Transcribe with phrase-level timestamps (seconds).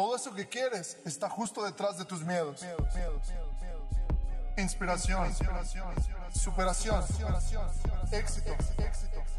[0.00, 2.64] Todo eso que quieres está justo detrás de tus miedos.
[4.56, 5.30] Inspiración,
[6.32, 7.04] superación,
[8.10, 8.56] éxito.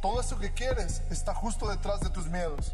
[0.03, 2.73] Todo eso que quieres está justo detrás de tus miedos.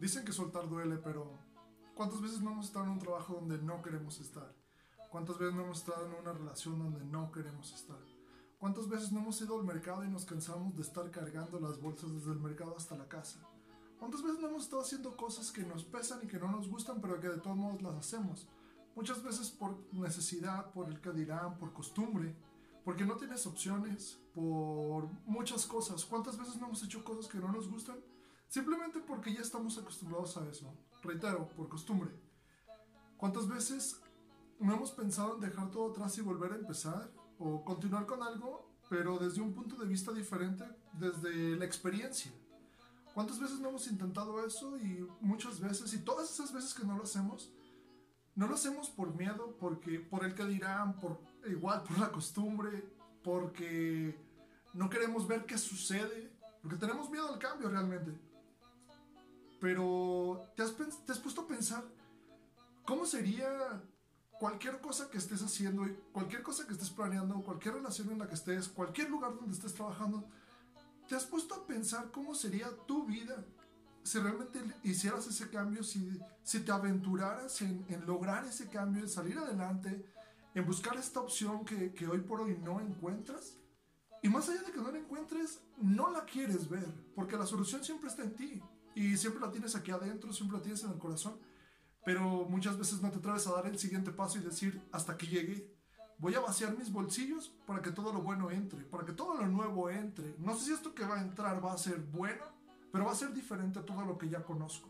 [0.00, 1.38] Dicen que soltar duele, pero
[1.94, 4.52] ¿cuántas veces no hemos estado en un trabajo donde no queremos estar?
[5.12, 8.02] ¿Cuántas veces no hemos estado en una relación donde no queremos estar?
[8.58, 12.12] ¿Cuántas veces no hemos ido al mercado y nos cansamos de estar cargando las bolsas
[12.12, 13.38] desde el mercado hasta la casa?
[13.98, 17.00] ¿Cuántas veces no hemos estado haciendo cosas que nos pesan y que no nos gustan,
[17.00, 18.46] pero que de todos modos las hacemos?
[18.94, 22.36] Muchas veces por necesidad, por el que dirán, por costumbre,
[22.84, 26.04] porque no tienes opciones, por muchas cosas.
[26.04, 27.96] ¿Cuántas veces no hemos hecho cosas que no nos gustan?
[28.48, 30.72] Simplemente porque ya estamos acostumbrados a eso.
[31.02, 32.10] Reitero, por costumbre.
[33.16, 34.00] ¿Cuántas veces
[34.60, 37.10] no hemos pensado en dejar todo atrás y volver a empezar?
[37.38, 42.32] O continuar con algo, pero desde un punto de vista diferente, desde la experiencia.
[43.16, 44.76] ¿Cuántas veces no hemos intentado eso?
[44.76, 47.50] Y muchas veces, y todas esas veces que no lo hacemos,
[48.34, 51.18] no lo hacemos por miedo, porque por el que dirán, por
[51.48, 52.84] igual por la costumbre,
[53.24, 54.14] porque
[54.74, 58.12] no queremos ver qué sucede, porque tenemos miedo al cambio realmente.
[59.62, 61.84] Pero ¿te has, te has puesto a pensar
[62.84, 63.82] cómo sería
[64.38, 68.34] cualquier cosa que estés haciendo, cualquier cosa que estés planeando, cualquier relación en la que
[68.34, 70.28] estés, cualquier lugar donde estés trabajando,
[71.08, 73.44] ¿te has puesto a pensar cómo sería tu vida
[74.02, 79.36] si realmente hicieras ese cambio, si, si te aventuraras en, lograr ese cambio, en salir
[79.38, 80.04] adelante,
[80.54, 83.56] en buscar esta opción que, que hoy por hoy no encuentras?
[84.22, 87.84] Y más allá de que no la encuentres, no la quieres ver, porque la solución
[87.84, 88.62] siempre está en ti.
[88.94, 91.38] Y siempre la tienes aquí adentro, siempre la tienes en el corazón.
[92.04, 95.26] Pero muchas veces no te atreves a dar el siguiente paso y decir, hasta aquí
[95.26, 95.75] llegué.
[96.18, 99.46] Voy a vaciar mis bolsillos para que todo lo bueno entre, para que todo lo
[99.46, 100.34] nuevo entre.
[100.38, 102.42] No sé si esto que va a entrar va a ser bueno,
[102.90, 104.88] pero va a ser diferente a todo lo que ya conozco.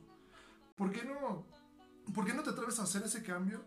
[0.76, 1.44] ¿Por qué no,
[2.14, 3.64] por qué no te atreves a hacer ese cambio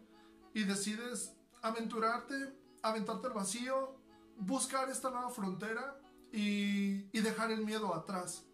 [0.53, 3.95] y decides aventurarte, aventarte al vacío,
[4.37, 5.99] buscar esta nueva frontera
[6.31, 8.45] y, y dejar el miedo atrás?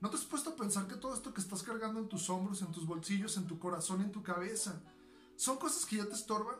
[0.00, 2.62] ¿No te has puesto a pensar que todo esto que estás cargando en tus hombros,
[2.62, 4.80] en tus bolsillos, en tu corazón, en tu cabeza,
[5.36, 6.56] son cosas que ya te estorban?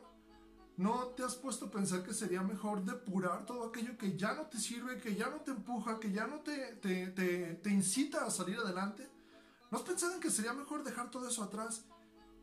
[0.81, 4.47] ¿No te has puesto a pensar que sería mejor depurar todo aquello que ya no
[4.47, 9.07] te sirve, que ya no te empuja, que ya no te, incita a salir adelante?
[9.71, 11.85] ¿No has pensado en que sería mejor dejar todo eso atrás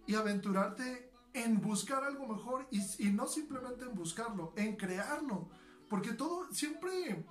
[0.06, 5.50] y aventurarte en buscar algo mejor y, no simplemente en buscarlo, en crearlo?
[5.90, 7.26] Porque todo siempre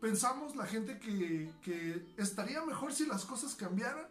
[0.00, 4.06] pensamos la gente que, estaría mejor si las cosas cambiaran,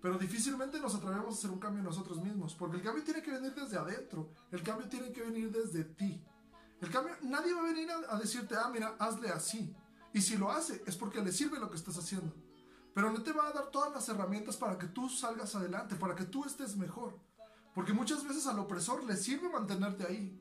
[0.00, 3.32] pero difícilmente nos atrevemos a hacer un cambio nosotros mismos, porque el cambio tiene que
[3.32, 6.24] venir desde adentro, el cambio tiene que venir desde ti.
[6.80, 9.74] El cambio, nadie va a venir a, a decirte, ah, mira, hazle así.
[10.12, 12.34] Y si lo hace, es porque le sirve lo que estás haciendo.
[12.94, 16.14] Pero no te va a dar todas las herramientas para que tú salgas adelante, para
[16.14, 17.18] que tú estés mejor.
[17.74, 20.40] Porque muchas veces al opresor le sirve mantenerte ahí.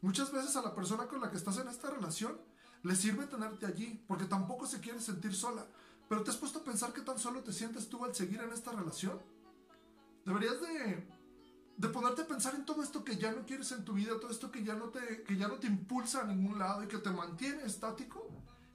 [0.00, 2.40] Muchas veces a la persona con la que estás en esta relación
[2.82, 5.66] le sirve tenerte allí, porque tampoco se quiere sentir sola.
[6.10, 8.52] Pero te has puesto a pensar qué tan solo te sientes tú al seguir en
[8.52, 9.22] esta relación.
[10.24, 11.06] Deberías de,
[11.76, 14.32] de ponerte a pensar en todo esto que ya no quieres en tu vida, todo
[14.32, 16.98] esto que ya no te, que ya no te impulsa a ningún lado y que
[16.98, 18.28] te mantiene estático.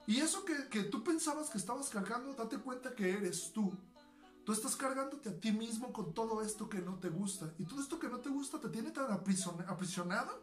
[0.06, 3.70] Y eso que, que tú pensabas que estabas cargando, date cuenta que eres tú.
[4.46, 7.52] Tú estás cargándote a ti mismo con todo esto que no te gusta.
[7.58, 10.42] Y todo esto que no te gusta te tiene tan aprisionado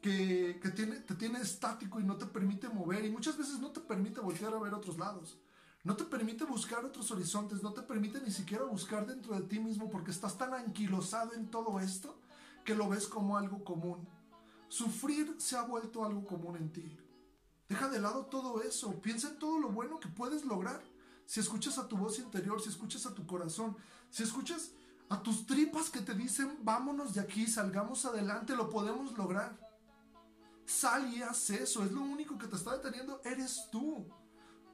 [0.00, 3.72] que, que tiene, te tiene estático y no te permite mover y muchas veces no
[3.72, 5.38] te permite voltear a ver otros lados.
[5.84, 9.58] No te permite buscar otros horizontes, no te permite ni siquiera buscar dentro de ti
[9.58, 12.20] mismo porque estás tan anquilosado en todo esto
[12.64, 14.06] que lo ves como algo común.
[14.68, 16.96] Sufrir se ha vuelto algo común en ti.
[17.68, 20.80] Deja de lado todo eso, piensa en todo lo bueno que puedes lograr.
[21.26, 23.76] Si escuchas a tu voz interior, si escuchas a tu corazón,
[24.08, 24.70] si escuchas
[25.08, 29.58] a tus tripas que te dicen, vámonos de aquí, salgamos adelante, lo podemos lograr.
[30.64, 34.06] Sal y haz eso, es lo único que te está deteniendo, eres tú.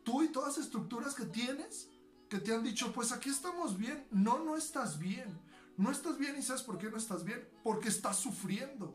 [0.09, 1.87] Tú y todas las estructuras que tienes
[2.31, 4.07] que te han dicho, pues aquí estamos bien.
[4.11, 5.39] No, no estás bien.
[5.77, 7.47] No estás bien y sabes por qué no estás bien.
[7.63, 8.95] Porque estás sufriendo.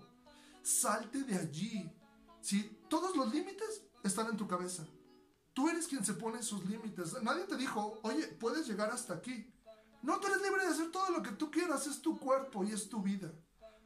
[0.64, 1.88] Salte de allí.
[2.42, 4.88] Si todos los límites están en tu cabeza.
[5.54, 7.22] Tú eres quien se pone esos límites.
[7.22, 9.54] Nadie te dijo, oye, puedes llegar hasta aquí.
[10.02, 11.86] No, tú eres libre de hacer todo lo que tú quieras.
[11.86, 13.32] Es tu cuerpo y es tu vida.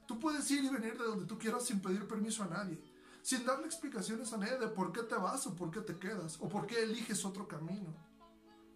[0.08, 2.82] Tú puedes ir y venir de donde tú quieras sin pedir permiso a nadie
[3.28, 6.38] sin darle explicaciones a nadie de por qué te vas o por qué te quedas
[6.40, 7.94] o por qué eliges otro camino.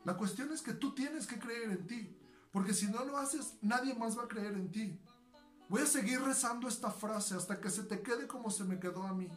[0.03, 2.17] La cuestión es que tú tienes que creer en ti,
[2.51, 4.99] porque si no lo haces, nadie más va a creer en ti.
[5.69, 9.03] Voy a seguir rezando esta frase hasta que se te quede como se me quedó
[9.03, 9.29] a mí.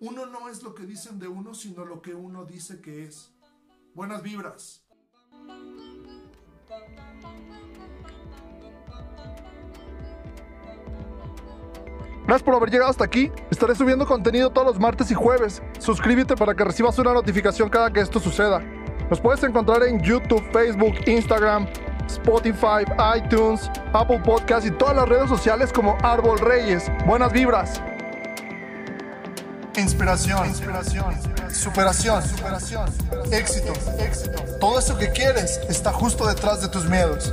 [0.00, 3.30] Uno no es lo que dicen de uno, sino lo que uno dice que es.
[3.94, 4.84] Buenas vibras.
[12.28, 13.32] Gracias por haber llegado hasta aquí.
[13.50, 15.62] Estaré subiendo contenido todos los martes y jueves.
[15.78, 18.60] Suscríbete para que recibas una notificación cada que esto suceda.
[19.08, 21.66] Nos puedes encontrar en YouTube, Facebook, Instagram,
[22.06, 22.84] Spotify,
[23.16, 26.92] iTunes, Apple Podcasts y todas las redes sociales como Árbol Reyes.
[27.06, 27.80] Buenas vibras.
[29.78, 31.14] Inspiración, inspiración,
[31.50, 32.90] superación, superación,
[33.32, 34.44] éxito, éxito.
[34.60, 37.32] Todo eso que quieres está justo detrás de tus miedos.